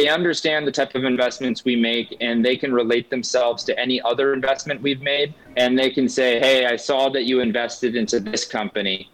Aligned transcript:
they 0.00 0.08
understand 0.08 0.66
the 0.66 0.72
type 0.72 0.94
of 0.94 1.04
investments 1.04 1.62
we 1.62 1.76
make 1.76 2.16
and 2.22 2.42
they 2.42 2.56
can 2.56 2.72
relate 2.72 3.10
themselves 3.10 3.62
to 3.64 3.78
any 3.78 4.00
other 4.00 4.32
investment 4.32 4.80
we've 4.80 5.02
made 5.02 5.34
and 5.58 5.78
they 5.78 5.90
can 5.90 6.08
say 6.08 6.40
hey 6.40 6.64
i 6.64 6.74
saw 6.74 7.10
that 7.10 7.24
you 7.24 7.40
invested 7.40 7.94
into 7.94 8.18
this 8.18 8.46
company 8.46 9.10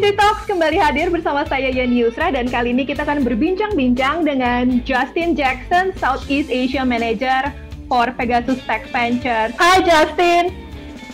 Visi 0.00 0.16
Talks 0.16 0.48
kembali 0.48 0.80
hadir 0.80 1.12
bersama 1.12 1.44
saya 1.44 1.68
Yani 1.68 2.00
Yusra 2.00 2.32
dan 2.32 2.48
kali 2.48 2.72
ini 2.72 2.88
kita 2.88 3.04
akan 3.04 3.20
berbincang-bincang 3.20 4.24
dengan 4.24 4.80
Justin 4.80 5.36
Jackson, 5.36 5.92
Southeast 6.00 6.48
Asia 6.48 6.88
Manager 6.88 7.52
for 7.84 8.08
Pegasus 8.16 8.64
Tech 8.64 8.88
Ventures. 8.96 9.52
Hi 9.60 9.84
Justin. 9.84 10.56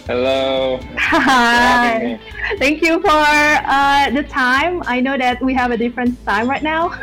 hello 0.06 0.78
Hi. 1.02 2.14
Thank 2.62 2.78
you 2.78 3.02
for 3.02 3.27
uh, 3.66 4.06
the 4.14 4.23
time. 4.23 4.87
I 4.87 5.03
know 5.03 5.19
that 5.19 5.42
we 5.42 5.50
have 5.50 5.75
a 5.75 5.78
different 5.83 6.14
time 6.23 6.47
right 6.47 6.62
now, 6.62 6.95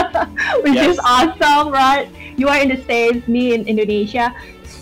which 0.62 0.78
Yes. 0.78 0.94
is 0.94 0.98
awesome, 1.02 1.74
right? 1.74 2.06
You 2.38 2.46
are 2.54 2.62
in 2.62 2.70
the 2.70 2.78
States, 2.86 3.26
me 3.26 3.50
in 3.50 3.66
Indonesia. 3.66 4.30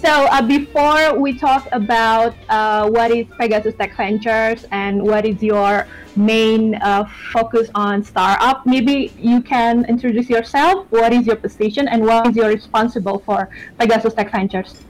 So 0.03 0.09
uh, 0.09 0.41
before 0.41 1.19
we 1.19 1.39
talk 1.39 1.69
about 1.73 2.35
uh, 2.49 2.89
what 2.89 3.11
is 3.11 3.27
Pegasus 3.39 3.75
Tech 3.75 3.95
Ventures 3.99 4.65
and 4.71 5.03
what 5.03 5.27
is 5.27 5.43
your 5.43 5.87
main 6.17 6.77
uh, 6.77 7.05
focus 7.31 7.69
on 7.75 8.03
startup, 8.03 8.65
maybe 8.65 9.13
you 9.19 9.43
can 9.43 9.85
introduce 9.91 10.31
yourself. 10.31 10.87
What 10.89 11.13
is 11.13 11.27
your 11.27 11.37
position 11.37 11.87
and 11.87 12.03
what 12.03 12.29
is 12.29 12.35
your 12.35 12.49
responsible 12.49 13.19
for 13.27 13.51
Pegasus 13.79 14.15
Tech 14.15 14.33
Ventures? 14.33 14.81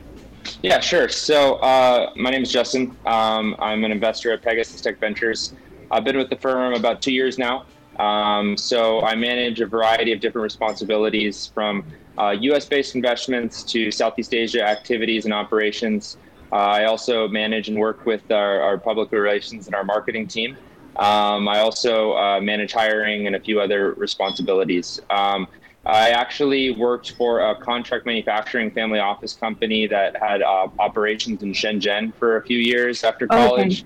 Yeah, 0.62 0.78
sure. 0.78 1.08
So 1.08 1.56
uh, 1.56 2.12
my 2.14 2.30
name 2.30 2.42
is 2.42 2.52
Justin. 2.52 2.96
Um, 3.04 3.56
I'm 3.58 3.82
an 3.82 3.90
investor 3.90 4.32
at 4.32 4.42
Pegasus 4.42 4.80
Tech 4.80 5.00
Ventures. 5.00 5.54
I've 5.90 6.04
been 6.04 6.18
with 6.18 6.30
the 6.30 6.36
firm 6.36 6.74
about 6.74 7.02
two 7.02 7.12
years 7.12 7.36
now. 7.36 7.66
Um, 7.98 8.56
so 8.56 9.00
I 9.00 9.16
manage 9.16 9.60
a 9.60 9.66
variety 9.66 10.12
of 10.12 10.20
different 10.20 10.44
responsibilities 10.44 11.50
from 11.52 11.84
uh, 12.18 12.36
U.S.-based 12.38 12.94
investments 12.94 13.62
to 13.64 13.90
Southeast 13.90 14.34
Asia 14.34 14.62
activities 14.62 15.24
and 15.24 15.34
operations. 15.34 16.16
Uh, 16.52 16.56
I 16.56 16.84
also 16.84 17.28
manage 17.28 17.68
and 17.68 17.78
work 17.78 18.04
with 18.06 18.30
our, 18.30 18.60
our 18.60 18.78
public 18.78 19.12
relations 19.12 19.66
and 19.66 19.74
our 19.74 19.84
marketing 19.84 20.26
team. 20.26 20.56
Um, 20.96 21.48
I 21.48 21.60
also 21.60 22.16
uh, 22.16 22.40
manage 22.40 22.72
hiring 22.72 23.26
and 23.26 23.36
a 23.36 23.40
few 23.40 23.60
other 23.60 23.92
responsibilities. 23.92 25.00
Um, 25.08 25.46
I 25.86 26.10
actually 26.10 26.72
worked 26.72 27.12
for 27.12 27.40
a 27.40 27.56
contract 27.56 28.04
manufacturing 28.04 28.70
family 28.70 28.98
office 28.98 29.32
company 29.32 29.86
that 29.86 30.16
had 30.20 30.42
uh, 30.42 30.68
operations 30.78 31.42
in 31.42 31.52
Shenzhen 31.52 32.12
for 32.14 32.36
a 32.36 32.42
few 32.42 32.58
years 32.58 33.02
after 33.02 33.24
Okay. 33.24 33.34
college. 33.34 33.84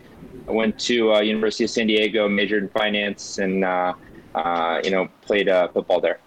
I 0.49 0.53
went 0.53 0.79
to 0.81 1.15
uh, 1.15 1.21
University 1.21 1.65
of 1.65 1.71
San 1.71 1.87
Diego, 1.87 2.29
majored 2.29 2.65
in 2.65 2.69
finance, 2.71 3.39
and 3.39 3.65
uh, 3.65 3.95
uh, 4.35 4.81
you 4.83 4.91
know 4.91 5.09
played 5.23 5.49
uh, 5.49 5.69
football 5.69 6.01
there. 6.01 6.19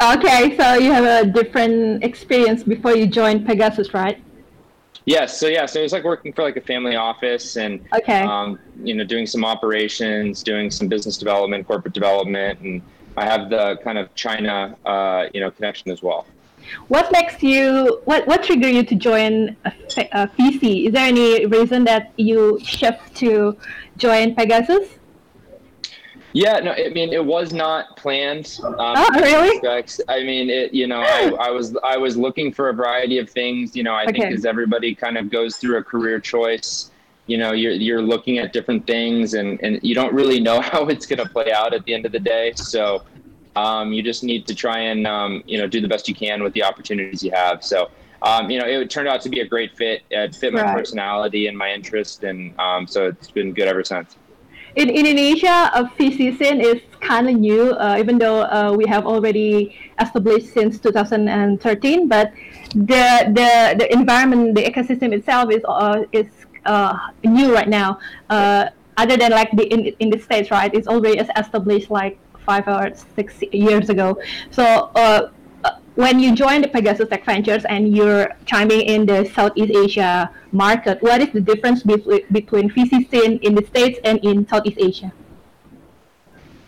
Okay, 0.00 0.56
so 0.56 0.74
you 0.74 0.92
have 0.92 1.04
a 1.04 1.28
different 1.28 2.04
experience 2.04 2.62
before 2.62 2.94
you 2.94 3.06
joined 3.06 3.44
Pegasus, 3.44 3.92
right? 3.92 4.22
Yes, 5.06 5.38
so 5.38 5.48
yeah, 5.48 5.66
so 5.66 5.80
it 5.80 5.84
was 5.84 5.92
like 5.92 6.04
working 6.04 6.32
for 6.32 6.42
like 6.42 6.56
a 6.56 6.60
family 6.60 6.94
office 6.94 7.56
and 7.56 7.80
Okay. 7.94 8.20
um, 8.22 8.58
you 8.84 8.94
know 8.94 9.04
doing 9.04 9.26
some 9.26 9.44
operations, 9.44 10.42
doing 10.42 10.70
some 10.70 10.86
business 10.86 11.16
development, 11.18 11.66
corporate 11.66 11.94
development, 11.94 12.60
and 12.60 12.82
I 13.16 13.24
have 13.24 13.50
the 13.50 13.78
kind 13.82 13.98
of 13.98 14.14
China 14.14 14.76
uh, 14.84 15.26
you 15.32 15.40
know 15.40 15.50
connection 15.50 15.90
as 15.90 16.02
well. 16.02 16.26
What 16.88 17.10
makes 17.10 17.42
you? 17.42 18.00
What 18.04 18.26
what 18.26 18.44
triggered 18.44 18.74
you 18.74 18.84
to 18.84 18.94
join 18.94 19.56
a, 19.64 19.72
a? 20.12 20.30
Is 20.38 20.92
there 20.92 21.06
any 21.06 21.46
reason 21.46 21.84
that 21.84 22.12
you 22.16 22.60
shift 22.62 23.16
to 23.16 23.56
join 23.96 24.34
Pegasus? 24.34 24.97
Yeah, 26.38 26.60
no, 26.60 26.70
I 26.70 26.90
mean 26.90 27.12
it 27.12 27.24
was 27.24 27.52
not 27.52 27.96
planned. 27.96 28.60
Um, 28.62 28.76
Oh, 28.78 29.08
really? 29.20 29.48
respects. 29.48 30.00
I 30.08 30.22
mean, 30.22 30.48
it. 30.48 30.72
You 30.72 30.86
know, 30.86 31.00
I, 31.00 31.32
I 31.48 31.50
was 31.50 31.76
I 31.82 31.96
was 31.96 32.16
looking 32.16 32.52
for 32.52 32.68
a 32.68 32.72
variety 32.72 33.18
of 33.18 33.28
things. 33.28 33.74
You 33.74 33.82
know, 33.82 33.92
I 33.92 34.04
think 34.06 34.18
Okay. 34.26 34.34
as 34.34 34.44
everybody 34.44 34.94
kind 34.94 35.18
of 35.18 35.30
goes 35.30 35.56
through 35.56 35.78
a 35.78 35.82
career 35.82 36.20
choice, 36.20 36.92
you 37.26 37.38
know, 37.38 37.50
you're 37.54 37.72
you're 37.72 38.02
looking 38.02 38.38
at 38.38 38.52
different 38.52 38.86
things, 38.86 39.34
and 39.34 39.60
and 39.64 39.80
you 39.82 39.96
don't 39.96 40.14
really 40.14 40.38
know 40.48 40.60
how 40.60 40.86
it's 40.86 41.06
going 41.06 41.18
to 41.18 41.28
play 41.28 41.50
out 41.52 41.74
at 41.74 41.84
the 41.86 41.92
end 41.92 42.06
of 42.06 42.12
the 42.12 42.20
day. 42.20 42.52
So, 42.54 43.02
um, 43.56 43.92
you 43.92 44.00
just 44.04 44.22
need 44.22 44.46
to 44.46 44.54
try 44.54 44.78
and 44.78 45.08
um, 45.08 45.42
you 45.44 45.58
know 45.58 45.66
do 45.66 45.80
the 45.80 45.88
best 45.88 46.08
you 46.08 46.14
can 46.14 46.44
with 46.44 46.52
the 46.52 46.62
opportunities 46.62 47.20
you 47.22 47.32
have. 47.32 47.64
So. 47.64 47.90
Um, 48.20 48.50
you 48.50 48.58
know, 48.58 48.66
it 48.66 48.90
turned 48.90 49.06
out 49.06 49.20
to 49.20 49.28
be 49.28 49.38
a 49.38 49.46
great 49.46 49.76
fit. 49.76 50.02
It 50.10 50.34
fit 50.34 50.52
my 50.52 50.62
Right. 50.62 50.74
personality 50.74 51.46
and 51.46 51.56
my 51.56 51.70
interest, 51.72 52.24
and 52.24 52.52
um, 52.58 52.84
so 52.88 53.06
it's 53.06 53.30
been 53.30 53.52
good 53.54 53.68
ever 53.68 53.84
since. 53.84 54.16
In 54.78 54.90
Indonesia, 54.90 55.74
a 55.74 55.90
VC 55.98 56.38
scene 56.38 56.60
is 56.60 56.78
kind 57.00 57.28
of 57.28 57.34
new, 57.34 57.74
uh, 57.74 57.96
even 57.98 58.16
though 58.16 58.42
uh, 58.46 58.72
we 58.78 58.86
have 58.86 59.06
already 59.06 59.74
established 59.98 60.54
since 60.54 60.78
2013. 60.78 62.06
But 62.06 62.30
the 62.70 63.26
the 63.34 63.74
the 63.74 63.86
environment, 63.90 64.54
the 64.54 64.62
ecosystem 64.62 65.10
itself 65.10 65.50
is 65.50 65.66
uh, 65.66 66.06
is 66.14 66.30
uh, 66.64 66.94
new 67.26 67.52
right 67.52 67.66
now. 67.66 67.98
Uh, 68.30 68.70
other 68.96 69.16
than 69.16 69.32
like 69.34 69.50
the 69.58 69.66
in, 69.66 69.90
in 69.98 70.10
the 70.14 70.18
states, 70.22 70.52
right? 70.54 70.70
It's 70.72 70.86
already 70.86 71.18
established 71.18 71.90
like 71.90 72.14
five 72.46 72.68
or 72.70 72.94
six 73.18 73.42
years 73.50 73.90
ago. 73.90 74.14
So. 74.54 74.94
When 75.98 76.20
you 76.20 76.32
join 76.32 76.62
the 76.62 76.68
Pegasus 76.68 77.08
Tech 77.08 77.24
Ventures 77.24 77.64
and 77.64 77.90
you're 77.96 78.28
chiming 78.46 78.82
in 78.82 79.04
the 79.04 79.24
Southeast 79.34 79.72
Asia 79.74 80.30
market, 80.52 81.02
what 81.02 81.20
is 81.20 81.32
the 81.32 81.40
difference 81.40 81.82
between 81.82 82.22
between 82.30 82.70
VC 82.70 83.10
scene 83.10 83.38
in 83.42 83.56
the 83.56 83.66
States 83.66 83.98
and 84.04 84.22
in 84.22 84.46
Southeast 84.46 84.78
Asia? 84.78 85.10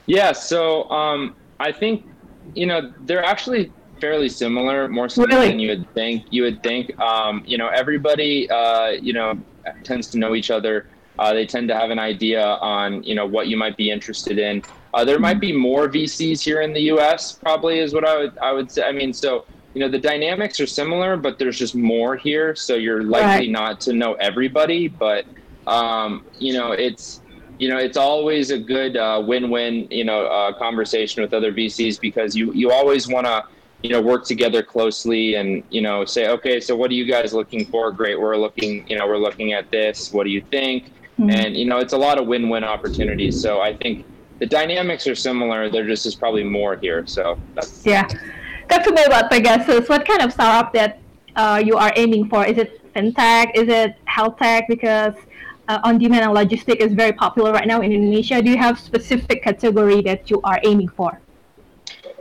Yeah, 0.07 0.33
so 0.33 0.91
um, 0.91 1.37
I 1.61 1.71
think 1.71 2.11
you 2.57 2.67
know 2.67 2.93
they're 3.07 3.23
actually 3.23 3.71
fairly 4.01 4.29
similar, 4.29 4.89
more 4.89 5.09
so 5.09 5.23
Really? 5.23 5.47
than 5.47 5.61
you 5.61 5.69
would 5.69 5.87
think. 5.95 6.27
You 6.31 6.43
would 6.51 6.61
think, 6.65 6.99
um, 6.99 7.45
you 7.47 7.57
know, 7.57 7.69
everybody, 7.69 8.51
uh, 8.51 8.99
you 8.99 9.13
know, 9.13 9.39
tends 9.85 10.09
to 10.09 10.19
know 10.19 10.35
each 10.35 10.51
other. 10.51 10.89
Uh, 11.21 11.35
they 11.35 11.47
tend 11.47 11.69
to 11.69 11.77
have 11.77 11.91
an 11.91 12.01
idea 12.01 12.43
on, 12.43 13.05
you 13.05 13.15
know, 13.15 13.27
what 13.27 13.47
you 13.47 13.57
might 13.57 13.77
be 13.77 13.93
interested 13.93 14.41
in. 14.41 14.65
Uh, 14.93 15.05
there 15.05 15.19
might 15.19 15.41
be 15.41 15.53
more 15.53 15.89
VCs 15.89 16.43
here 16.43 16.63
in 16.63 16.73
the 16.73 16.81
U.S. 16.95 17.33
Probably 17.33 17.79
is 17.79 17.95
what 17.95 18.07
I 18.07 18.17
would 18.19 18.39
I 18.39 18.53
would 18.53 18.71
say. 18.71 18.83
I 18.83 18.93
mean, 18.93 19.13
so 19.13 19.45
you 19.75 19.81
know, 19.81 19.89
the 19.89 19.99
dynamics 20.01 20.59
are 20.59 20.67
similar, 20.67 21.17
but 21.17 21.39
there's 21.39 21.57
just 21.59 21.77
more 21.77 22.17
here. 22.17 22.57
So 22.57 22.75
you're 22.75 23.05
likely 23.05 23.27
Right. 23.47 23.51
not 23.51 23.81
to 23.83 23.93
know 23.93 24.15
everybody, 24.15 24.89
but 24.89 25.27
um, 25.67 26.25
you 26.39 26.53
know, 26.55 26.73
it's 26.73 27.21
you 27.61 27.69
know, 27.69 27.77
it's 27.77 27.97
always 27.99 28.51
a 28.51 28.59
good 28.59 28.97
uh, 28.97 29.23
win-win, 29.25 29.87
you 29.91 30.03
know, 30.03 30.25
uh, 30.27 30.51
conversation 30.55 31.23
with 31.23 31.35
other 31.35 31.53
VCs 31.53 32.01
because 32.01 32.35
you 32.35 32.53
you 32.53 32.73
always 32.73 33.07
want 33.07 33.27
to, 33.27 33.45
you 33.83 33.91
know, 33.91 34.01
work 34.01 34.25
together 34.25 34.63
closely 34.63 35.37
and 35.37 35.63
you 35.71 35.83
know 35.83 36.05
say, 36.05 36.29
okay, 36.31 36.59
so 36.59 36.75
what 36.75 36.91
are 36.91 36.95
you 36.95 37.05
guys 37.05 37.33
looking 37.33 37.65
for? 37.67 37.93
Great, 37.93 38.21
we're 38.21 38.37
looking, 38.37 38.85
you 38.89 38.99
know, 38.99 39.07
we're 39.07 39.19
looking 39.19 39.53
at 39.53 39.71
this. 39.71 40.13
What 40.13 40.25
do 40.25 40.31
you 40.31 40.41
think? 40.51 40.91
Mhm. 41.21 41.33
And 41.33 41.57
you 41.57 41.67
know, 41.67 41.79
it's 41.79 41.93
a 41.93 41.99
lot 41.99 42.19
of 42.19 42.27
win-win 42.27 42.65
opportunities. 42.65 43.41
So 43.41 43.61
I 43.61 43.77
think 43.77 44.05
the 44.41 44.47
dynamics 44.47 45.07
are 45.07 45.15
similar. 45.15 45.71
There 45.71 45.87
just 45.87 46.07
is 46.07 46.15
probably 46.15 46.45
more 46.45 46.75
here. 46.77 47.07
So 47.07 47.39
that's 47.55 47.87
Yeah. 47.87 48.09
Talk 48.69 48.83
to 48.85 48.93
me 48.93 49.05
about 49.05 49.31
Pegasus. 49.31 49.89
What 49.89 50.07
kind 50.07 50.23
of 50.23 50.33
startup 50.33 50.73
that 50.73 50.99
uh, 51.37 51.63
you 51.65 51.77
are 51.77 51.93
aiming 51.97 52.29
for? 52.29 52.45
Is 52.47 52.57
it 52.57 52.81
fintech? 52.95 53.53
Is 53.55 53.69
it 53.69 53.97
health 54.07 54.39
tech? 54.39 54.67
Because 54.69 55.15
uh, 55.69 55.79
on-demand 55.85 56.25
and 56.25 56.35
logistic 56.35 56.77
is 56.77 56.95
very 56.95 57.13
popular 57.13 57.53
right 57.53 57.67
now 57.67 57.81
in 57.81 57.93
Indonesia. 57.93 58.43
Do 58.43 58.51
you 58.51 58.59
have 58.59 58.79
specific 58.79 59.43
category 59.45 60.01
that 60.03 60.31
you 60.31 60.41
are 60.43 60.59
aiming 60.65 60.89
for? 60.89 61.21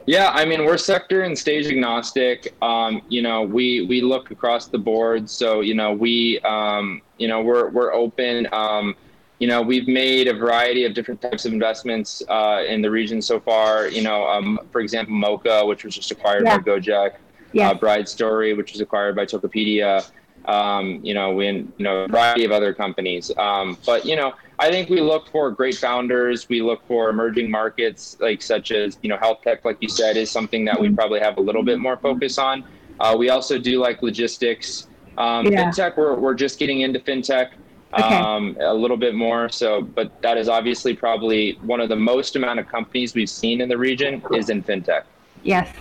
Yeah, 0.05 0.31
I 0.33 0.43
mean, 0.43 0.65
we're 0.65 0.77
sector 0.77 1.21
and 1.21 1.37
stage 1.37 1.67
agnostic. 1.67 2.55
Um, 2.63 3.03
you 3.09 3.21
know, 3.21 3.43
we 3.43 3.85
we 3.85 4.01
look 4.01 4.31
across 4.31 4.67
the 4.67 4.77
board. 4.77 5.29
So 5.29 5.61
you 5.61 5.75
know, 5.75 5.93
we 5.93 6.39
um, 6.39 7.01
you 7.17 7.27
know 7.27 7.41
we're 7.41 7.69
we're 7.69 7.93
open. 7.93 8.47
Um, 8.51 8.95
you 9.39 9.47
know, 9.47 9.61
we've 9.61 9.87
made 9.87 10.27
a 10.27 10.33
variety 10.33 10.83
of 10.85 10.93
different 10.93 11.21
types 11.21 11.45
of 11.45 11.53
investments 11.53 12.21
uh, 12.27 12.63
in 12.67 12.81
the 12.81 12.91
region 12.91 13.21
so 13.21 13.39
far. 13.39 13.87
You 13.87 14.01
know, 14.03 14.27
um, 14.27 14.59
for 14.71 14.81
example, 14.81 15.15
Moka, 15.15 15.65
which 15.65 15.83
was 15.85 15.95
just 15.95 16.11
acquired 16.11 16.43
Yeah. 16.45 16.57
by 16.57 16.63
Gojek. 16.63 17.11
Yes. 17.53 17.71
Uh, 17.71 17.77
Bridestory, 17.79 18.55
which 18.55 18.73
was 18.73 18.81
acquired 18.81 19.15
by 19.15 19.25
Tokopedia. 19.25 20.05
Um, 20.45 20.99
you 21.03 21.13
know, 21.13 21.31
we 21.33 21.47
you 21.47 21.67
know 21.79 22.03
a 22.03 22.07
variety 22.07 22.43
of 22.45 22.51
other 22.51 22.73
companies. 22.73 23.31
Um, 23.37 23.77
but 23.85 24.05
you 24.05 24.15
know, 24.15 24.33
I 24.59 24.69
think 24.69 24.89
we 24.89 24.99
look 25.01 25.29
for 25.29 25.49
great 25.51 25.75
founders. 25.75 26.47
We 26.49 26.61
look 26.61 26.85
for 26.87 27.09
emerging 27.09 27.49
markets, 27.49 28.17
like 28.19 28.41
such 28.41 28.71
as 28.71 28.97
you 29.01 29.09
know 29.09 29.17
health 29.17 29.39
tech, 29.43 29.63
like 29.65 29.77
you 29.79 29.89
said, 29.89 30.17
is 30.17 30.29
something 30.29 30.65
that 30.65 30.79
we 30.79 30.89
Mhm. 30.89 30.95
probably 30.95 31.19
have 31.21 31.37
a 31.37 31.41
little 31.41 31.63
bit 31.63 31.79
more 31.79 31.97
focus 31.97 32.37
on. 32.37 32.63
Uh, 32.99 33.15
we 33.17 33.29
also 33.29 33.57
do 33.57 33.79
like 33.79 34.01
logistics, 34.03 34.87
um, 35.17 35.45
Yeah. 35.47 35.69
fintech. 35.71 35.97
We're 35.97 36.15
we're 36.15 36.33
just 36.35 36.59
getting 36.59 36.81
into 36.81 36.99
fintech. 36.99 37.49
Okay. 37.93 38.15
Um, 38.15 38.55
a 38.59 38.73
little 38.73 38.97
bit 38.97 39.15
more 39.15 39.49
so, 39.49 39.81
but 39.81 40.21
that 40.21 40.37
is 40.37 40.47
obviously 40.47 40.95
probably 40.95 41.53
one 41.63 41.81
of 41.81 41.89
the 41.89 41.95
most 41.95 42.35
amount 42.35 42.59
of 42.59 42.67
companies 42.67 43.15
we've 43.15 43.29
seen 43.29 43.61
in 43.61 43.69
the 43.69 43.77
region 43.77 44.21
is 44.31 44.49
in 44.49 44.61
fintech. 44.61 45.03
Yes. 45.43 45.73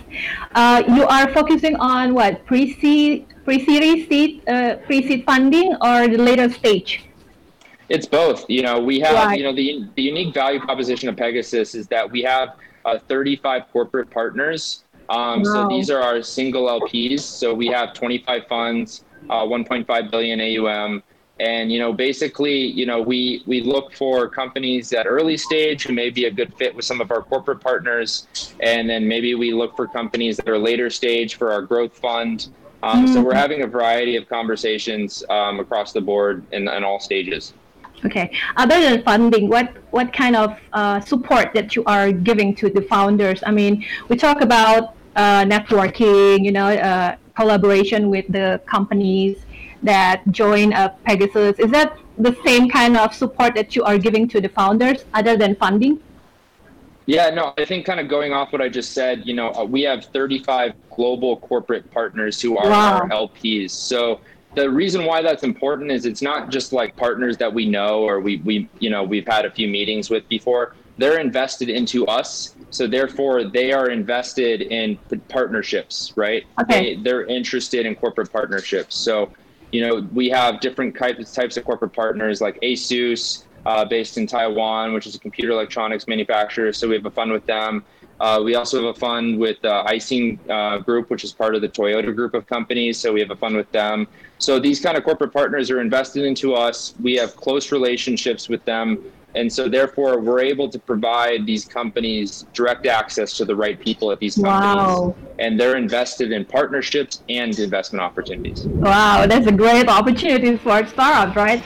Uh, 0.55 0.83
you 0.87 1.05
are 1.05 1.31
focusing 1.33 1.75
on 1.75 2.13
what 2.13 2.45
pre-seed, 2.45 3.27
pre-series 3.43 4.07
seed, 4.07 4.47
uh, 4.47 4.77
pre-seed 4.85 5.23
funding, 5.25 5.75
or 5.81 6.07
the 6.07 6.17
later 6.17 6.49
stage? 6.49 7.03
It's 7.89 8.05
both. 8.05 8.49
You 8.49 8.63
know, 8.63 8.79
we 8.79 8.99
have 9.01 9.15
right. 9.15 9.37
you 9.37 9.43
know 9.43 9.53
the 9.53 9.89
the 9.95 10.03
unique 10.03 10.33
value 10.33 10.59
proposition 10.59 11.09
of 11.09 11.17
Pegasus 11.17 11.73
is 11.73 11.87
that 11.87 12.09
we 12.09 12.21
have 12.21 12.55
uh, 12.85 12.99
35 13.07 13.63
corporate 13.71 14.09
partners. 14.09 14.83
Um, 15.09 15.41
wow. 15.41 15.43
So 15.43 15.67
these 15.69 15.89
are 15.89 16.01
our 16.01 16.21
single 16.21 16.67
LPs. 16.67 17.21
So 17.21 17.53
we 17.53 17.67
have 17.67 17.93
25 17.93 18.45
funds, 18.47 19.03
uh, 19.29 19.43
1.5 19.43 20.11
billion 20.11 20.39
AUM. 20.39 21.03
And 21.39 21.71
you 21.71 21.79
know, 21.79 21.93
basically, 21.93 22.57
you 22.57 22.85
know, 22.85 23.01
we 23.01 23.43
we 23.45 23.61
look 23.61 23.93
for 23.93 24.27
companies 24.27 24.91
at 24.93 25.07
early 25.07 25.37
stage 25.37 25.83
who 25.83 25.93
may 25.93 26.09
be 26.09 26.25
a 26.25 26.31
good 26.31 26.53
fit 26.55 26.75
with 26.75 26.85
some 26.85 26.99
of 26.99 27.11
our 27.11 27.21
corporate 27.21 27.61
partners, 27.61 28.27
and 28.59 28.89
then 28.89 29.07
maybe 29.07 29.35
we 29.35 29.53
look 29.53 29.75
for 29.75 29.87
companies 29.87 30.37
that 30.37 30.49
are 30.49 30.57
later 30.57 30.89
stage 30.89 31.35
for 31.35 31.51
our 31.51 31.61
growth 31.61 31.97
fund. 31.97 32.49
Um, 32.83 33.05
mm-hmm. 33.05 33.13
So 33.13 33.21
we're 33.21 33.35
having 33.35 33.63
a 33.63 33.67
variety 33.67 34.15
of 34.15 34.27
conversations 34.27 35.23
um, 35.29 35.59
across 35.59 35.91
the 35.91 36.01
board 36.01 36.45
in, 36.51 36.67
in 36.67 36.83
all 36.83 36.99
stages. 36.99 37.53
Okay. 38.05 38.31
Other 38.55 38.79
than 38.79 39.03
funding, 39.03 39.49
what 39.49 39.73
what 39.91 40.13
kind 40.13 40.35
of 40.35 40.57
uh, 40.73 40.99
support 41.01 41.53
that 41.53 41.75
you 41.75 41.83
are 41.85 42.11
giving 42.11 42.55
to 42.55 42.69
the 42.69 42.81
founders? 42.81 43.43
I 43.45 43.51
mean, 43.51 43.85
we 44.07 44.15
talk 44.15 44.41
about 44.41 44.95
uh, 45.15 45.43
networking, 45.43 46.45
you 46.45 46.51
know, 46.51 46.67
uh, 46.67 47.15
collaboration 47.35 48.09
with 48.09 48.25
the 48.29 48.61
companies 48.65 49.37
that 49.83 50.23
join 50.31 50.73
uh, 50.73 50.89
Pegasus. 51.05 51.57
Is 51.59 51.71
that 51.71 51.97
the 52.17 52.35
same 52.45 52.69
kind 52.69 52.97
of 52.97 53.13
support 53.13 53.55
that 53.55 53.75
you 53.75 53.83
are 53.83 53.97
giving 53.97 54.27
to 54.29 54.41
the 54.41 54.49
founders 54.49 55.05
other 55.13 55.37
than 55.37 55.55
funding? 55.55 55.99
Yeah, 57.05 57.31
no, 57.31 57.53
I 57.57 57.65
think 57.65 57.87
kind 57.87 57.99
of 57.99 58.07
going 58.07 58.33
off 58.33 58.53
what 58.53 58.61
I 58.61 58.69
just 58.69 58.91
said, 58.91 59.23
you 59.25 59.33
know, 59.33 59.51
uh, 59.53 59.63
we 59.63 59.81
have 59.81 60.05
35 60.05 60.73
global 60.91 61.37
corporate 61.37 61.89
partners 61.89 62.39
who 62.39 62.55
are 62.55 62.69
wow. 62.69 62.99
our 62.99 63.09
LPs. 63.09 63.71
So 63.71 64.21
the 64.53 64.69
reason 64.69 65.05
why 65.05 65.23
that's 65.23 65.41
important 65.41 65.89
is 65.91 66.05
it's 66.05 66.21
not 66.21 66.51
just 66.51 66.71
like 66.71 66.95
partners 66.95 67.35
that 67.37 67.51
we 67.51 67.67
know 67.67 68.03
or 68.03 68.19
we, 68.19 68.37
we 68.45 68.69
you 68.79 68.91
know, 68.91 69.03
we've 69.03 69.25
had 69.25 69.45
a 69.45 69.49
few 69.49 69.67
meetings 69.67 70.11
with 70.11 70.27
before. 70.29 70.75
They're 70.99 71.19
invested 71.19 71.69
into 71.69 72.05
us. 72.05 72.55
So 72.69 72.85
therefore 72.85 73.43
they 73.43 73.71
are 73.71 73.89
invested 73.89 74.61
in 74.61 74.97
partnerships, 75.29 76.13
right? 76.15 76.45
Okay. 76.61 76.95
They, 76.95 77.01
they're 77.01 77.25
interested 77.25 77.87
in 77.87 77.95
corporate 77.95 78.31
partnerships. 78.31 78.95
So 78.95 79.31
you 79.71 79.81
know, 79.85 80.07
we 80.13 80.29
have 80.29 80.59
different 80.59 80.97
types 80.97 81.33
types 81.33 81.57
of 81.57 81.65
corporate 81.65 81.93
partners 81.93 82.41
like 82.41 82.59
ASUS, 82.61 83.43
uh, 83.65 83.85
based 83.85 84.17
in 84.17 84.25
Taiwan, 84.27 84.93
which 84.93 85.07
is 85.07 85.15
a 85.15 85.19
computer 85.19 85.51
electronics 85.51 86.07
manufacturer. 86.07 86.73
So 86.73 86.87
we 86.87 86.95
have 86.95 87.05
a 87.05 87.11
fund 87.11 87.31
with 87.31 87.45
them. 87.45 87.83
Uh, 88.19 88.41
we 88.43 88.55
also 88.55 88.83
have 88.83 88.95
a 88.95 88.99
fund 88.99 89.39
with 89.39 89.63
uh, 89.63 89.85
Aisin 89.87 90.37
uh, 90.49 90.79
Group, 90.79 91.09
which 91.09 91.23
is 91.23 91.31
part 91.31 91.55
of 91.55 91.61
the 91.61 91.69
Toyota 91.69 92.13
group 92.13 92.33
of 92.33 92.45
companies. 92.47 92.99
So 92.99 93.13
we 93.13 93.21
have 93.21 93.31
a 93.31 93.35
fund 93.35 93.55
with 93.55 93.71
them. 93.71 94.07
So 94.39 94.59
these 94.59 94.81
kind 94.81 94.97
of 94.97 95.03
corporate 95.05 95.31
partners 95.31 95.71
are 95.71 95.79
invested 95.79 96.25
into 96.25 96.53
us. 96.53 96.93
We 97.01 97.15
have 97.15 97.35
close 97.35 97.71
relationships 97.71 98.49
with 98.49 98.63
them. 98.65 99.03
And 99.35 99.51
so, 99.51 99.69
therefore, 99.69 100.19
we're 100.19 100.41
able 100.41 100.69
to 100.69 100.79
provide 100.79 101.45
these 101.45 101.65
companies 101.65 102.45
direct 102.53 102.87
access 102.87 103.37
to 103.37 103.45
the 103.45 103.55
right 103.55 103.79
people 103.79 104.11
at 104.11 104.19
these 104.19 104.35
companies. 104.35 104.75
Wow. 104.75 105.15
And 105.37 105.59
they're 105.59 105.77
invested 105.77 106.31
in 106.31 106.45
partnerships 106.45 107.21
and 107.29 107.57
investment 107.59 108.01
opportunities. 108.01 108.65
Wow, 108.65 109.27
that's 109.27 109.45
a 109.45 109.51
great 109.51 109.87
opportunity 109.87 110.57
for 110.57 110.85
startups, 110.87 111.35
right? 111.35 111.61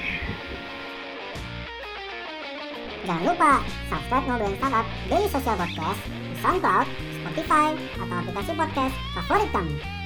Jangan 3.03 3.35
lupa 3.35 3.51
subscribe 3.91 4.23
Ngobrolin 4.27 4.55
Startup 4.59 4.87
Daily 5.11 5.27
Social 5.27 5.55
Podcast 5.59 5.99
di 6.07 6.35
SoundCloud, 6.39 6.87
Spotify, 7.19 7.67
atau 7.99 8.15
aplikasi 8.23 8.51
podcast 8.55 8.95
favorit 9.11 9.49
kamu. 9.51 10.02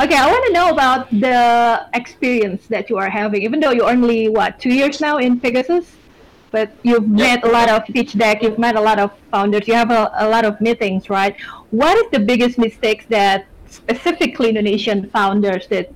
Okay, 0.00 0.14
I 0.14 0.30
want 0.30 0.46
to 0.46 0.52
know 0.52 0.70
about 0.70 1.10
the 1.10 1.84
experience 1.92 2.68
that 2.68 2.88
you 2.88 2.98
are 2.98 3.10
having, 3.10 3.42
even 3.42 3.58
though 3.58 3.72
you're 3.72 3.90
only, 3.90 4.28
what, 4.28 4.60
two 4.60 4.72
years 4.72 5.00
now 5.00 5.18
in 5.18 5.40
Pegasus? 5.40 5.96
But 6.52 6.70
you've 6.84 7.08
met 7.08 7.42
a 7.42 7.48
lot 7.48 7.68
of 7.68 7.84
pitch 7.84 8.16
deck, 8.16 8.44
you've 8.44 8.60
met 8.60 8.76
a 8.76 8.80
lot 8.80 9.00
of 9.00 9.10
founders, 9.32 9.66
you 9.66 9.74
have 9.74 9.90
a, 9.90 10.12
a 10.18 10.28
lot 10.28 10.44
of 10.44 10.60
meetings, 10.60 11.10
right? 11.10 11.34
What 11.70 11.98
is 11.98 12.12
the 12.12 12.20
biggest 12.20 12.58
mistakes 12.58 13.06
that 13.08 13.46
specifically 13.66 14.50
Indonesian 14.50 15.10
founders 15.10 15.66
that 15.66 15.92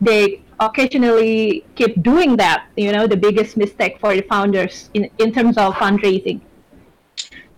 they 0.00 0.42
occasionally 0.60 1.64
keep 1.74 2.00
doing 2.04 2.36
that, 2.36 2.68
you 2.76 2.92
know, 2.92 3.08
the 3.08 3.16
biggest 3.16 3.56
mistake 3.56 3.98
for 3.98 4.14
the 4.14 4.22
founders 4.22 4.90
in, 4.94 5.10
in 5.18 5.32
terms 5.32 5.58
of 5.58 5.74
fundraising? 5.74 6.40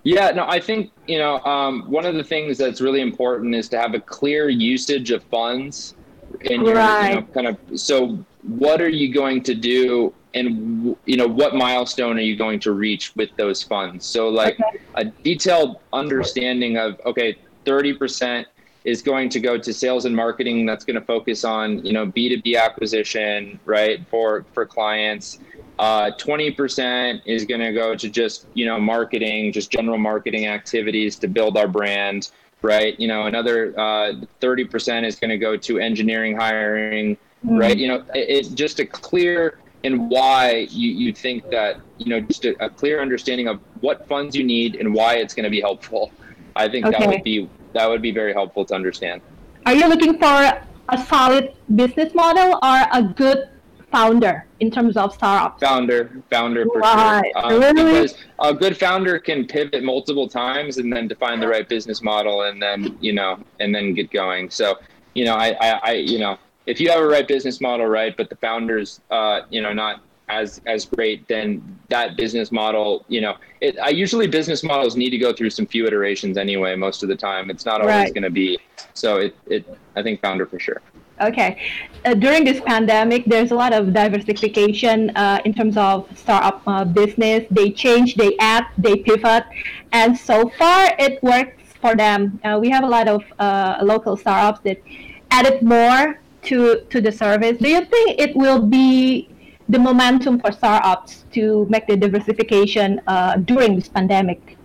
Yeah, 0.04 0.30
no, 0.30 0.46
I 0.48 0.58
think 0.58 0.90
you 1.06 1.18
know 1.18 1.38
um, 1.40 1.90
one 1.90 2.04
of 2.04 2.14
the 2.14 2.24
things 2.24 2.58
that's 2.58 2.80
really 2.80 3.00
important 3.00 3.54
is 3.54 3.68
to 3.70 3.78
have 3.78 3.94
a 3.94 4.00
clear 4.00 4.48
usage 4.48 5.10
of 5.10 5.22
funds 5.24 5.94
in 6.42 6.64
your 6.64 6.74
right. 6.74 7.10
you 7.10 7.14
know, 7.16 7.22
kind 7.26 7.46
of. 7.46 7.58
So, 7.78 8.24
what 8.42 8.80
are 8.80 8.88
you 8.88 9.12
going 9.12 9.42
to 9.44 9.54
do, 9.54 10.12
and 10.34 10.96
you 11.06 11.16
know 11.16 11.28
what 11.28 11.54
milestone 11.54 12.18
are 12.18 12.22
you 12.22 12.36
going 12.36 12.58
to 12.60 12.72
reach 12.72 13.14
with 13.14 13.30
those 13.36 13.62
funds? 13.62 14.04
So, 14.04 14.28
like 14.28 14.58
okay. 14.60 14.80
a 14.94 15.04
detailed 15.04 15.78
understanding 15.92 16.78
of 16.78 17.00
okay, 17.06 17.36
thirty 17.64 17.94
percent 17.94 18.48
is 18.84 19.00
going 19.00 19.28
to 19.28 19.38
go 19.38 19.56
to 19.56 19.72
sales 19.72 20.04
and 20.04 20.16
marketing. 20.16 20.66
That's 20.66 20.84
going 20.84 20.98
to 20.98 21.06
focus 21.06 21.44
on 21.44 21.84
you 21.86 21.92
know 21.92 22.06
B 22.06 22.28
two 22.28 22.42
B 22.42 22.56
acquisition, 22.56 23.60
right, 23.66 24.04
for 24.08 24.44
for 24.52 24.66
clients 24.66 25.38
uh, 25.78 26.10
20% 26.18 27.22
is 27.24 27.44
going 27.44 27.60
to 27.60 27.72
go 27.72 27.94
to 27.94 28.08
just, 28.08 28.46
you 28.54 28.66
know, 28.66 28.78
marketing, 28.78 29.52
just 29.52 29.70
general 29.70 29.98
marketing 29.98 30.46
activities 30.46 31.16
to 31.16 31.28
build 31.28 31.56
our 31.56 31.68
brand, 31.68 32.30
right? 32.62 32.98
You 33.00 33.08
know, 33.08 33.26
another 33.26 33.78
uh, 33.78 34.12
30% 34.40 35.04
is 35.04 35.16
going 35.16 35.30
to 35.30 35.38
go 35.38 35.56
to 35.56 35.78
engineering 35.78 36.36
hiring, 36.36 37.16
mm-hmm. 37.16 37.56
right? 37.56 37.76
You 37.76 37.88
know, 37.88 38.04
it's 38.14 38.50
it, 38.50 38.54
just 38.54 38.80
a 38.80 38.86
clear 38.86 39.58
and 39.84 40.08
why 40.08 40.68
you, 40.70 40.90
you 40.90 41.12
think 41.12 41.48
that, 41.50 41.80
you 41.98 42.06
know, 42.06 42.20
just 42.20 42.44
a, 42.44 42.64
a, 42.64 42.70
clear 42.70 43.00
understanding 43.02 43.48
of 43.48 43.58
what 43.80 44.06
funds 44.06 44.36
you 44.36 44.44
need 44.44 44.76
and 44.76 44.94
why 44.94 45.16
it's 45.16 45.34
going 45.34 45.44
to 45.44 45.50
be 45.50 45.60
helpful. 45.60 46.12
I 46.54 46.68
think 46.68 46.86
okay. 46.86 46.98
that 46.98 47.08
would 47.08 47.24
be 47.24 47.48
that 47.72 47.88
would 47.88 48.02
be 48.02 48.12
very 48.12 48.32
helpful 48.32 48.64
to 48.66 48.74
understand. 48.74 49.22
Are 49.66 49.74
you 49.74 49.88
looking 49.88 50.18
for 50.18 50.62
a 50.88 50.98
solid 51.06 51.54
business 51.74 52.14
model 52.14 52.58
or 52.62 52.86
a 52.92 53.02
good 53.02 53.48
founder 53.92 54.46
in 54.58 54.70
terms 54.70 54.96
of 54.96 55.14
startups? 55.14 55.60
Founder, 55.62 56.22
founder 56.30 56.64
for 56.64 56.80
right. 56.80 57.22
sure. 57.36 57.52
Um, 57.52 57.60
really? 57.60 58.00
Because 58.00 58.14
a 58.40 58.52
good 58.52 58.76
founder 58.76 59.18
can 59.18 59.46
pivot 59.46 59.84
multiple 59.84 60.28
times 60.28 60.78
and 60.78 60.92
then 60.92 61.06
define 61.06 61.38
the 61.38 61.46
right 61.46 61.68
business 61.68 62.02
model 62.02 62.42
and 62.42 62.60
then, 62.60 62.96
you 63.00 63.12
know, 63.12 63.38
and 63.60 63.72
then 63.74 63.94
get 63.94 64.10
going. 64.10 64.50
So, 64.50 64.78
you 65.14 65.24
know, 65.24 65.34
I, 65.34 65.50
I, 65.60 65.80
I 65.84 65.92
you 65.92 66.18
know, 66.18 66.38
if 66.66 66.80
you 66.80 66.90
have 66.90 67.00
a 67.00 67.06
right 67.06 67.28
business 67.28 67.60
model, 67.60 67.86
right, 67.86 68.16
but 68.16 68.28
the 68.30 68.36
founders, 68.36 69.00
uh, 69.10 69.42
you 69.50 69.60
know, 69.62 69.72
not 69.72 70.02
as 70.28 70.60
as 70.66 70.84
great, 70.86 71.28
then 71.28 71.78
that 71.88 72.16
business 72.16 72.50
model, 72.50 73.04
you 73.08 73.20
know, 73.20 73.36
it, 73.60 73.78
I 73.78 73.90
usually 73.90 74.26
business 74.26 74.62
models 74.62 74.96
need 74.96 75.10
to 75.10 75.18
go 75.18 75.32
through 75.32 75.50
some 75.50 75.66
few 75.66 75.86
iterations 75.86 76.38
anyway. 76.38 76.74
Most 76.76 77.02
of 77.02 77.08
the 77.08 77.16
time, 77.16 77.50
it's 77.50 77.66
not 77.66 77.80
always 77.80 77.94
right. 77.94 78.14
going 78.14 78.22
to 78.22 78.30
be. 78.30 78.58
So 78.94 79.18
it, 79.18 79.36
it, 79.46 79.78
I 79.96 80.02
think 80.02 80.20
founder 80.20 80.46
for 80.46 80.58
sure. 80.58 80.80
Okay. 81.22 81.56
Uh, 82.04 82.14
during 82.14 82.44
this 82.44 82.60
pandemic, 82.60 83.24
there's 83.26 83.52
a 83.52 83.54
lot 83.54 83.72
of 83.72 83.92
diversification 83.92 85.10
uh, 85.14 85.40
in 85.44 85.54
terms 85.54 85.76
of 85.76 86.06
startup 86.18 86.60
uh, 86.66 86.84
business. 86.84 87.46
They 87.50 87.70
change, 87.70 88.16
they 88.16 88.36
add, 88.38 88.66
they 88.76 88.96
pivot, 88.96 89.44
and 89.92 90.18
so 90.18 90.48
far 90.58 90.94
it 90.98 91.22
works 91.22 91.62
for 91.80 91.94
them. 91.94 92.40
Uh, 92.42 92.58
we 92.60 92.70
have 92.70 92.82
a 92.82 92.88
lot 92.88 93.06
of 93.06 93.22
uh, 93.38 93.78
local 93.82 94.16
startups 94.16 94.60
that 94.64 94.82
added 95.30 95.62
more 95.62 96.18
to 96.42 96.80
to 96.90 97.00
the 97.00 97.12
service. 97.12 97.58
Do 97.58 97.68
you 97.68 97.84
think 97.84 98.18
it 98.18 98.34
will 98.34 98.66
be 98.66 99.28
the 99.68 99.78
momentum 99.78 100.40
for 100.40 100.50
startups 100.50 101.24
to 101.32 101.66
make 101.70 101.86
the 101.86 101.96
diversification 101.96 103.00
uh, 103.06 103.36
during 103.36 103.76
this 103.76 103.88
pandemic? 103.88 104.58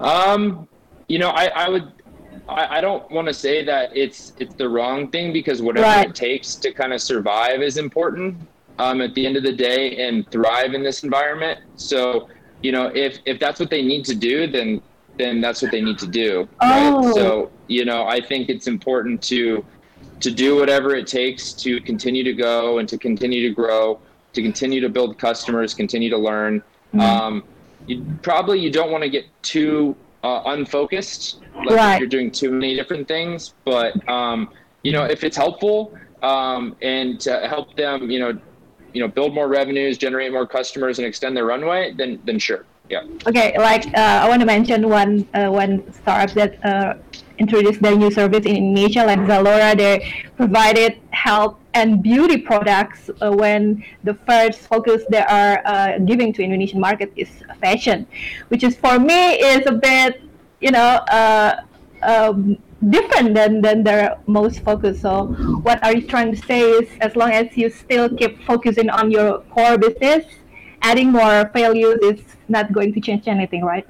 Um, 0.00 0.66
you 1.08 1.18
know, 1.18 1.30
I, 1.30 1.46
I 1.46 1.68
would 1.68 1.92
I, 2.48 2.78
I 2.78 2.80
don't 2.80 3.08
want 3.10 3.28
to 3.28 3.34
say 3.34 3.64
that 3.64 3.96
it's 3.96 4.32
it's 4.38 4.54
the 4.54 4.68
wrong 4.68 5.10
thing 5.10 5.32
because 5.32 5.60
whatever 5.60 5.86
right. 5.86 6.08
it 6.08 6.14
takes 6.14 6.54
to 6.56 6.72
kind 6.72 6.92
of 6.92 7.00
survive 7.00 7.62
is 7.62 7.76
important 7.76 8.36
um, 8.78 9.00
at 9.00 9.14
the 9.14 9.26
end 9.26 9.36
of 9.36 9.42
the 9.42 9.52
day 9.52 10.08
and 10.08 10.28
thrive 10.30 10.74
in 10.74 10.82
this 10.82 11.04
environment. 11.04 11.60
So, 11.76 12.28
you 12.62 12.72
know, 12.72 12.86
if 12.94 13.18
if 13.26 13.38
that's 13.38 13.60
what 13.60 13.70
they 13.70 13.82
need 13.82 14.04
to 14.06 14.14
do, 14.14 14.46
then 14.46 14.80
then 15.18 15.40
that's 15.40 15.60
what 15.62 15.72
they 15.72 15.82
need 15.82 15.98
to 15.98 16.06
do. 16.06 16.48
Oh. 16.60 17.06
Right? 17.06 17.14
So, 17.14 17.50
you 17.66 17.84
know, 17.84 18.06
I 18.06 18.20
think 18.20 18.48
it's 18.48 18.66
important 18.66 19.22
to 19.24 19.64
to 20.20 20.30
do 20.30 20.56
whatever 20.56 20.94
it 20.96 21.06
takes 21.06 21.52
to 21.52 21.80
continue 21.80 22.24
to 22.24 22.32
go 22.32 22.78
and 22.78 22.88
to 22.88 22.98
continue 22.98 23.48
to 23.48 23.54
grow, 23.54 24.00
to 24.32 24.42
continue 24.42 24.80
to 24.80 24.88
build 24.88 25.18
customers, 25.18 25.74
continue 25.74 26.10
to 26.10 26.18
learn. 26.18 26.62
Mm-hmm. 26.94 27.00
Um, 27.00 27.44
you 27.86 28.04
probably 28.22 28.58
you 28.58 28.70
don't 28.70 28.90
want 28.90 29.04
to 29.04 29.10
get 29.10 29.26
too 29.42 29.96
uh, 30.22 30.42
unfocused, 30.46 31.40
like 31.64 31.76
right. 31.76 31.98
you're 32.00 32.08
doing 32.08 32.30
too 32.30 32.50
many 32.50 32.74
different 32.74 33.08
things. 33.08 33.54
But 33.64 34.08
um, 34.08 34.50
you 34.82 34.92
know, 34.92 35.04
if 35.04 35.24
it's 35.24 35.36
helpful 35.36 35.96
um, 36.22 36.76
and 36.82 37.20
to 37.20 37.48
help 37.48 37.76
them, 37.76 38.10
you 38.10 38.18
know, 38.18 38.38
you 38.92 39.00
know, 39.00 39.08
build 39.08 39.34
more 39.34 39.48
revenues, 39.48 39.98
generate 39.98 40.32
more 40.32 40.46
customers, 40.46 40.98
and 40.98 41.06
extend 41.06 41.36
their 41.36 41.46
runway, 41.46 41.92
then 41.92 42.20
then 42.24 42.38
sure. 42.38 42.64
Yeah. 42.88 43.04
Okay, 43.26 43.52
like 43.58 43.86
uh, 43.92 44.24
I 44.24 44.28
want 44.28 44.40
to 44.40 44.46
mention 44.46 44.88
one 44.88 45.28
uh, 45.34 45.52
one 45.52 45.84
startup 45.92 46.32
that 46.34 46.64
uh, 46.64 46.94
introduced 47.36 47.82
their 47.82 47.94
new 47.94 48.10
service 48.10 48.46
in 48.46 48.56
Indonesia, 48.56 49.04
like 49.04 49.20
Zalora. 49.28 49.76
They 49.76 50.08
provided 50.36 50.96
health 51.10 51.60
and 51.74 52.02
beauty 52.02 52.38
products 52.38 53.10
uh, 53.20 53.30
when 53.30 53.84
the 54.04 54.14
first 54.24 54.60
focus 54.60 55.04
they 55.10 55.20
are 55.20 55.60
uh, 55.66 55.98
giving 55.98 56.32
to 56.32 56.42
Indonesian 56.42 56.80
market 56.80 57.12
is 57.14 57.28
fashion, 57.60 58.06
which 58.48 58.64
is 58.64 58.74
for 58.76 58.98
me 58.98 59.36
is 59.36 59.66
a 59.66 59.76
bit, 59.76 60.22
you 60.60 60.70
know, 60.70 61.04
uh, 61.12 61.60
um, 62.02 62.56
different 62.88 63.34
than 63.34 63.60
than 63.60 63.84
their 63.84 64.16
most 64.26 64.64
focus. 64.64 65.02
So 65.02 65.26
what 65.60 65.82
are 65.84 65.92
you 65.92 66.08
trying 66.08 66.32
to 66.32 66.40
say 66.40 66.64
is 66.64 66.88
as 67.00 67.14
long 67.16 67.32
as 67.32 67.52
you 67.52 67.68
still 67.68 68.08
keep 68.08 68.40
focusing 68.48 68.88
on 68.88 69.10
your 69.10 69.40
core 69.52 69.76
business, 69.76 70.24
adding 70.82 71.12
more 71.12 71.50
values 71.54 71.98
is 72.02 72.20
not 72.48 72.72
going 72.72 72.92
to 72.94 73.00
change 73.00 73.28
anything, 73.28 73.64
right? 73.64 73.86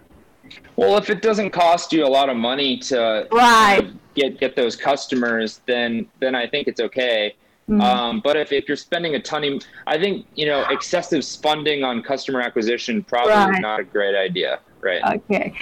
Well, 0.76 0.96
if 0.96 1.10
it 1.10 1.22
doesn't 1.22 1.50
cost 1.50 1.92
you 1.92 2.04
a 2.04 2.08
lot 2.08 2.28
of 2.28 2.36
money 2.36 2.78
to 2.90 3.26
Right. 3.32 3.88
get 4.14 4.38
get 4.40 4.56
those 4.56 4.76
customers, 4.76 5.60
then 5.66 6.06
then 6.20 6.34
I 6.34 6.46
think 6.46 6.68
it's 6.68 6.80
okay. 6.80 7.34
Mm. 7.68 7.82
Um, 7.82 8.20
but 8.24 8.34
if, 8.36 8.50
if 8.50 8.66
you're 8.66 8.78
spending 8.78 9.14
a 9.14 9.20
ton 9.20 9.44
of, 9.44 9.62
I 9.86 9.98
think 9.98 10.26
you 10.34 10.46
know 10.46 10.64
excessive 10.70 11.22
spending 11.24 11.84
on 11.84 12.02
customer 12.02 12.40
acquisition 12.40 13.02
probably 13.02 13.32
is 13.34 13.38
Right. 13.38 13.60
not 13.60 13.80
a 13.80 13.84
great 13.84 14.16
idea, 14.16 14.60
right? 14.80 15.02
Okay, 15.16 15.52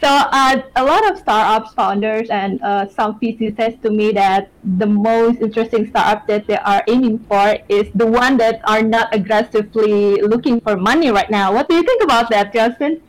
so 0.00 0.08
uh, 0.08 0.62
a 0.76 0.84
lot 0.84 1.10
of 1.10 1.18
startups 1.18 1.74
founders 1.74 2.28
and 2.30 2.60
uh, 2.62 2.86
some 2.88 3.18
VC 3.20 3.56
says 3.56 3.74
to 3.82 3.90
me 3.90 4.12
that 4.12 4.50
the 4.78 4.86
most 4.86 5.40
interesting 5.40 5.86
startup 5.88 6.26
that 6.26 6.46
they 6.46 6.56
are 6.58 6.82
aiming 6.88 7.18
for 7.20 7.56
is 7.68 7.90
the 7.94 8.06
one 8.06 8.36
that 8.38 8.60
are 8.64 8.82
not 8.82 9.14
aggressively 9.14 10.20
looking 10.22 10.60
for 10.60 10.76
money 10.76 11.10
right 11.10 11.30
now. 11.30 11.52
What 11.52 11.68
do 11.68 11.74
you 11.74 11.82
think 11.82 12.02
about 12.02 12.30
that, 12.30 12.52
Justin? 12.52 13.00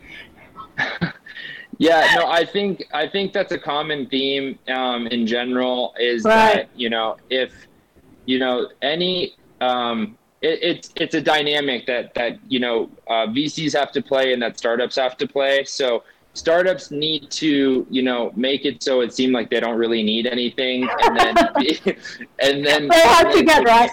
Yeah, 1.79 2.05
no, 2.15 2.29
I 2.29 2.45
think 2.45 2.83
I 2.93 3.07
think 3.07 3.33
that's 3.33 3.51
a 3.51 3.57
common 3.57 4.07
theme 4.07 4.59
um, 4.67 5.07
in 5.07 5.25
general. 5.25 5.93
Is 5.99 6.23
Right. 6.23 6.53
that 6.55 6.69
you 6.75 6.89
know 6.89 7.17
if 7.29 7.51
you 8.25 8.37
know 8.39 8.69
any 8.81 9.33
um, 9.59 10.17
it, 10.43 10.59
it's 10.61 10.87
it's 11.03 11.15
a 11.15 11.21
dynamic 11.21 11.87
that 11.87 12.13
that 12.15 12.33
you 12.53 12.59
know 12.59 12.89
uh, 13.07 13.25
VCs 13.35 13.73
have 13.79 13.91
to 13.93 14.01
play 14.01 14.33
and 14.33 14.41
that 14.43 14.57
startups 14.57 14.95
have 14.97 15.15
to 15.17 15.27
play. 15.27 15.63
So 15.63 16.03
startups 16.33 16.91
need 16.91 17.29
to 17.31 17.85
you 17.89 18.03
know 18.03 18.31
make 18.35 18.65
it 18.65 18.83
so 18.83 19.01
it 19.01 19.13
seem 19.13 19.31
like 19.31 19.49
they 19.49 19.59
don't 19.59 19.77
really 19.77 20.03
need 20.03 20.25
anything, 20.27 20.87
and 21.03 21.17
then 21.17 21.35
and 22.47 22.65
then 22.65 22.81
Very 22.89 23.07
hard 23.15 23.33
to 23.35 23.43
get 23.43 23.63
right. 23.65 23.91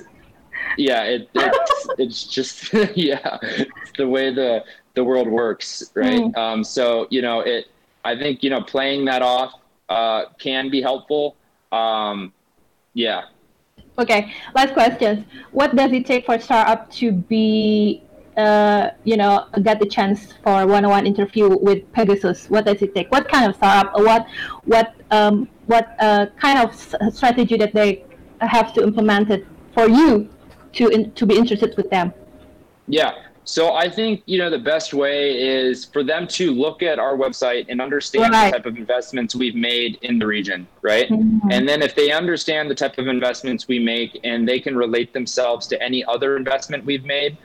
yeah 0.79 1.03
it, 1.05 1.29
it's 1.35 1.87
it's 1.99 2.25
just 2.25 2.73
yeah 2.97 3.39
it's 3.43 3.93
the 3.97 4.09
way 4.09 4.33
the 4.33 4.65
the 4.95 5.05
world 5.05 5.29
works 5.29 5.91
right 5.95 6.21
Mm. 6.21 6.37
um 6.37 6.65
so 6.65 7.07
you 7.11 7.23
know 7.23 7.41
it 7.41 7.67
i 8.05 8.13
think 8.17 8.43
you 8.45 8.51
know 8.51 8.63
playing 8.63 9.05
that 9.11 9.23
off 9.23 9.53
uh 9.89 10.21
can 10.39 10.71
be 10.71 10.81
helpful 10.81 11.37
um 11.73 12.33
yeah 12.95 13.23
Okay, 13.99 14.33
last 14.55 14.73
question. 14.73 15.27
What 15.53 15.77
does 15.77 15.93
it 15.93 16.07
take 16.07 16.27
for 16.27 16.39
startup 16.39 16.91
to 16.93 17.13
be, 17.13 18.03
uh, 18.37 18.91
you 19.05 19.17
know, 19.17 19.47
get 19.63 19.79
the 19.79 19.87
chance 19.87 20.33
for 20.43 20.67
one-on-one 20.67 21.07
interview 21.07 21.49
with 21.59 21.91
Pegasus? 21.93 22.49
What 22.49 22.65
does 22.65 22.81
it 22.81 22.95
take? 22.95 23.11
What 23.11 23.29
kind 23.29 23.51
of 23.51 23.57
startup? 23.57 23.99
What, 23.99 24.27
what, 24.65 24.95
um, 25.11 25.49
what 25.67 25.95
uh, 26.01 26.27
kind 26.39 26.59
of 26.59 26.75
strategy 27.15 27.57
that 27.59 27.75
they 27.75 28.05
have 28.41 28.73
to 28.75 28.83
implement 28.83 29.31
it 29.31 29.47
for 29.75 29.89
you 29.89 30.31
to 30.73 30.89
in, 30.89 31.13
to 31.13 31.27
be 31.27 31.37
interested 31.37 31.77
with 31.77 31.91
them? 31.91 32.13
yeah 32.91 33.13
so 33.45 33.73
i 33.75 33.89
think 33.89 34.23
you 34.27 34.39
know 34.39 34.51
the 34.51 34.59
best 34.59 34.93
way 34.93 35.33
is 35.41 35.87
for 35.87 36.03
them 36.05 36.27
to 36.27 36.53
look 36.53 36.83
at 36.83 36.99
our 36.99 37.17
website 37.17 37.67
and 37.69 37.81
understand 37.81 38.33
Right. 38.33 38.51
the 38.53 38.59
type 38.59 38.67
of 38.67 38.77
investments 38.77 39.35
we've 39.35 39.55
made 39.55 39.99
in 40.03 40.19
the 40.19 40.27
region 40.27 40.67
right 40.83 41.09
Mhm. 41.09 41.41
And 41.51 41.69
then 41.69 41.83
if 41.83 41.95
they 41.95 42.13
understand 42.13 42.71
the 42.71 42.75
type 42.75 42.99
of 42.99 43.09
investments 43.09 43.67
we 43.67 43.79
make 43.79 44.21
and 44.25 44.47
they 44.47 44.61
can 44.61 44.77
relate 44.77 45.13
themselves 45.13 45.67
to 45.69 45.83
any 45.83 46.05
other 46.05 46.37
investment 46.37 46.85
we've 46.85 47.05
made, 47.05 47.37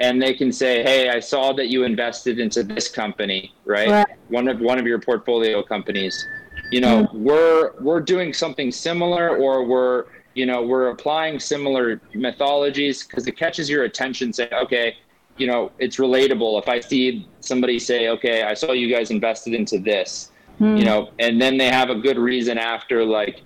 and 0.00 0.20
they 0.20 0.34
can 0.34 0.50
say, 0.52 0.82
"Hey, 0.82 1.10
I 1.10 1.20
saw 1.20 1.52
that 1.52 1.68
you 1.68 1.84
invested 1.84 2.40
into 2.40 2.62
this 2.64 2.88
company, 2.88 3.52
right? 3.64 3.88
Right. 3.88 4.06
One 4.30 4.48
of 4.48 4.60
one 4.60 4.78
of 4.80 4.86
your 4.86 4.98
portfolio 4.98 5.62
companies. 5.62 6.26
You 6.72 6.80
know, 6.80 7.08
we're 7.12 7.72
we're 7.80 8.00
doing 8.00 8.32
something 8.32 8.72
similar, 8.72 9.36
or 9.36 9.64
we're 9.64 10.04
you 10.34 10.46
know 10.46 10.62
we're 10.62 10.88
applying 10.88 11.38
similar 11.38 12.00
methodologies 12.14 13.06
because 13.06 13.26
it 13.28 13.36
catches 13.36 13.68
your 13.70 13.84
attention. 13.84 14.32
Say, 14.32 14.48
okay, 14.64 14.96
you 15.38 15.46
know, 15.46 15.70
it's 15.78 15.96
relatable. 15.96 16.60
If 16.60 16.68
I 16.68 16.80
see 16.80 17.26
somebody 17.40 17.78
say, 17.78 18.08
"Okay, 18.08 18.42
I 18.42 18.54
saw 18.54 18.72
you 18.72 18.88
guys 18.94 19.10
invested 19.10 19.54
into 19.54 19.78
this," 19.78 20.30
Hmm. 20.58 20.76
you 20.76 20.84
know 20.84 21.08
and 21.18 21.40
then 21.40 21.56
they 21.56 21.70
have 21.70 21.88
a 21.88 21.94
good 21.94 22.18
reason 22.18 22.58
after 22.58 23.04
like 23.06 23.40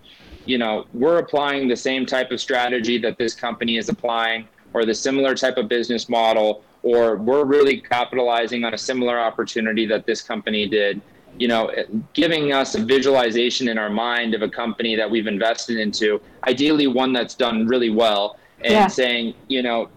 you 0.44 0.58
know 0.58 0.84
we're 0.92 1.18
applying 1.18 1.68
the 1.68 1.76
same 1.76 2.04
type 2.04 2.32
of 2.32 2.40
strategy 2.40 2.98
that 2.98 3.16
this 3.16 3.32
company 3.32 3.76
is 3.76 3.88
applying 3.88 4.48
or 4.74 4.84
the 4.84 4.92
similar 4.92 5.32
type 5.34 5.56
of 5.56 5.68
business 5.68 6.08
model 6.08 6.62
or 6.82 7.16
we're 7.16 7.44
really 7.44 7.80
capitalizing 7.80 8.64
on 8.64 8.74
a 8.74 8.78
similar 8.78 9.18
opportunity 9.20 9.86
that 9.86 10.04
this 10.04 10.20
company 10.20 10.68
did 10.68 11.00
you 11.38 11.46
know 11.46 11.70
giving 12.12 12.52
us 12.52 12.74
a 12.74 12.80
visualization 12.84 13.68
in 13.68 13.78
our 13.78 13.90
mind 13.90 14.34
of 14.34 14.42
a 14.42 14.48
company 14.48 14.96
that 14.96 15.08
we've 15.08 15.28
invested 15.28 15.76
into 15.78 16.20
ideally 16.48 16.88
one 16.88 17.12
that's 17.12 17.36
done 17.36 17.66
really 17.68 17.90
well 17.90 18.36
and 18.64 18.72
Yeah. 18.72 18.86
saying 18.88 19.34
you 19.48 19.62
know 19.62 19.88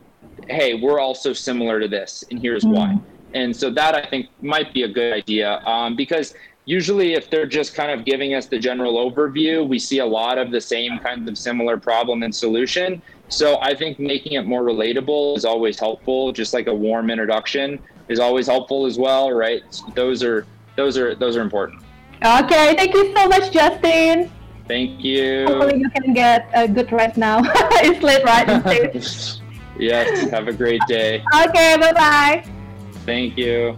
hey 0.49 0.73
we're 0.75 0.99
also 0.99 1.33
similar 1.33 1.79
to 1.79 1.87
this 1.87 2.23
and 2.31 2.39
here's 2.39 2.63
Mhm. 2.63 2.73
why 2.73 2.97
and 3.33 3.55
so 3.55 3.69
that 3.69 3.95
I 3.95 4.05
think 4.09 4.27
might 4.41 4.73
be 4.73 4.83
a 4.83 4.87
good 4.87 5.13
idea 5.13 5.61
um, 5.65 5.95
because 5.95 6.33
usually 6.65 7.13
if 7.13 7.29
they're 7.29 7.45
just 7.45 7.73
kind 7.73 7.91
of 7.91 8.05
giving 8.05 8.33
us 8.35 8.45
the 8.45 8.59
general 8.59 8.97
overview, 8.97 9.67
we 9.67 9.79
see 9.79 9.99
a 9.99 10.05
lot 10.05 10.37
of 10.37 10.51
the 10.51 10.61
same 10.61 10.99
kinds 10.99 11.27
of 11.29 11.37
similar 11.37 11.77
problem 11.77 12.23
and 12.23 12.33
solution. 12.33 13.01
So 13.27 13.59
I 13.61 13.73
think 13.75 13.99
making 13.99 14.33
it 14.33 14.45
more 14.45 14.61
relatable 14.63 15.37
is 15.37 15.45
always 15.45 15.79
helpful. 15.79 16.31
Just 16.31 16.53
like 16.53 16.67
a 16.67 16.73
warm 16.73 17.09
introduction 17.09 17.79
is 18.07 18.19
always 18.19 18.47
helpful 18.47 18.85
as 18.85 18.97
well, 18.97 19.31
right? 19.31 19.61
Those 19.95 20.23
are 20.23 20.45
those 20.75 20.97
are 20.97 21.15
those 21.15 21.37
are 21.37 21.41
important. 21.41 21.81
Okay, 22.23 22.75
thank 22.75 22.93
you 22.93 23.15
so 23.15 23.27
much, 23.27 23.51
Justin. 23.51 24.31
Thank 24.67 25.03
you. 25.03 25.45
Hopefully 25.47 25.79
you 25.79 25.89
can 25.89 26.13
get 26.13 26.49
a 26.53 26.67
good 26.67 26.91
rest 26.91 27.17
now. 27.17 27.41
it's 27.81 28.03
late, 28.03 28.23
right? 28.23 29.39
Yes. 29.79 30.29
Have 30.29 30.47
a 30.47 30.53
great 30.53 30.81
day. 30.87 31.23
okay, 31.47 31.77
bye 31.77 31.93
bye. 31.93 32.43
Thank 33.05 33.37
you. 33.37 33.77